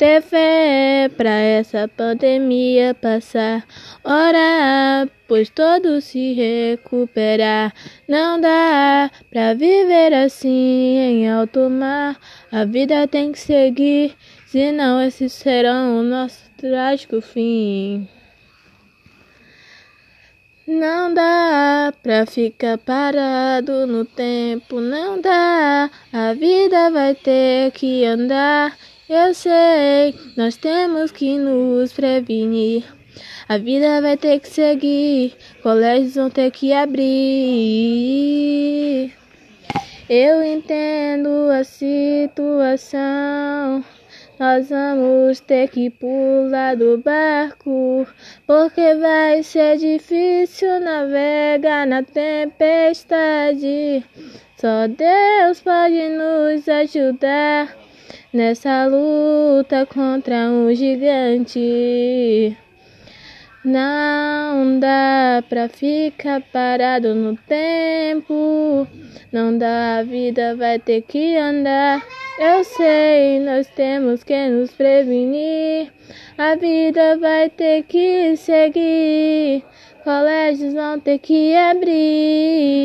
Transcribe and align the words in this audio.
ter 0.00 0.22
fé 0.22 1.10
pra 1.14 1.30
essa 1.30 1.86
pandemia 1.86 2.94
passar. 2.94 3.66
Orar, 4.02 5.06
pois 5.28 5.50
todos 5.50 6.04
se 6.04 6.32
recuperar. 6.32 7.74
Não 8.08 8.40
dá 8.40 9.10
pra 9.28 9.52
viver 9.52 10.14
assim 10.14 10.96
em 10.96 11.30
alto 11.30 11.68
mar. 11.68 12.18
A 12.50 12.64
vida 12.64 13.06
tem 13.06 13.30
que 13.30 13.38
seguir, 13.38 14.16
senão 14.46 15.02
esses 15.02 15.34
serão 15.34 16.00
o 16.00 16.02
nosso 16.02 16.50
trágico 16.56 17.20
fim. 17.20 18.08
Não 20.66 21.12
dá 21.12 21.92
pra 22.02 22.24
ficar 22.24 22.78
parado 22.78 23.86
no 23.86 24.06
tempo, 24.06 24.80
não 24.80 25.20
dá. 25.20 25.90
A 26.10 26.32
vida 26.32 26.90
vai 26.90 27.14
ter 27.14 27.70
que 27.72 28.06
andar. 28.06 28.74
Eu 29.12 29.34
sei, 29.34 30.14
nós 30.36 30.56
temos 30.56 31.10
que 31.10 31.36
nos 31.36 31.92
prevenir. 31.92 32.84
A 33.48 33.58
vida 33.58 34.00
vai 34.00 34.16
ter 34.16 34.38
que 34.38 34.48
seguir, 34.48 35.34
colégios 35.64 36.14
vão 36.14 36.30
ter 36.30 36.52
que 36.52 36.72
abrir. 36.72 37.02
Eu 40.08 40.44
entendo 40.44 41.50
a 41.50 41.64
situação. 41.64 43.04
Nós 44.38 44.68
vamos 44.68 45.40
ter 45.40 45.68
que 45.70 45.90
pular 45.90 46.76
do 46.76 46.96
barco, 46.98 48.06
porque 48.46 48.94
vai 48.94 49.42
ser 49.42 49.76
difícil 49.76 50.78
navegar 50.78 51.84
na 51.84 52.04
tempestade. 52.04 52.44
Só 54.56 54.86
Deus 54.86 55.58
pode 55.58 56.10
nos 56.10 56.68
ajudar 56.68 57.89
nessa 58.32 58.86
luta 58.86 59.86
contra 59.86 60.48
um 60.48 60.74
gigante. 60.74 62.56
Não 63.64 64.78
dá 64.78 65.44
pra 65.48 65.68
ficar 65.68 66.40
parado 66.52 67.14
no 67.14 67.36
tempo. 67.36 68.86
Não 69.30 69.56
dá, 69.56 69.98
a 69.98 70.02
vida 70.02 70.56
vai 70.56 70.78
ter 70.78 71.02
que 71.02 71.36
andar. 71.36 72.02
Eu 72.38 72.64
sei, 72.64 73.38
nós 73.40 73.66
temos 73.68 74.24
que 74.24 74.48
nos 74.48 74.70
prevenir. 74.70 75.92
A 76.38 76.54
vida 76.54 77.18
vai 77.18 77.50
ter 77.50 77.82
que 77.82 78.34
seguir. 78.36 79.62
Colégios 80.02 80.72
vão 80.72 80.98
ter 80.98 81.18
que 81.18 81.54
abrir. 81.54 82.79